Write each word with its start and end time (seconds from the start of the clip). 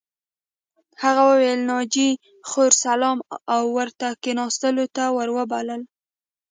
هغه 1.03 1.23
وویل 1.31 1.59
ناجیه 1.71 2.11
خور 2.49 2.71
سلام 2.85 3.17
او 3.53 3.63
ورته 3.77 4.07
کښېناستلو 4.23 4.85
ته 4.95 5.03
ور 5.15 5.29
وبلله 5.37 5.77